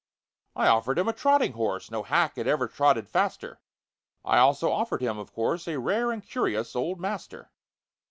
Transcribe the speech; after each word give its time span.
I 0.55 0.65
offered 0.67 0.97
him 0.97 1.07
a 1.07 1.13
trotting 1.13 1.51
horse— 1.53 1.91
No 1.91 2.01
hack 2.01 2.35
had 2.35 2.47
ever 2.47 2.67
trotted 2.67 3.07
faster— 3.07 3.61
I 4.25 4.39
also 4.39 4.71
offered 4.71 5.03
him, 5.03 5.19
of 5.19 5.31
course, 5.31 5.67
A 5.67 5.77
rare 5.77 6.11
and 6.11 6.25
curious 6.27 6.75
"old 6.75 6.99
master." 6.99 7.51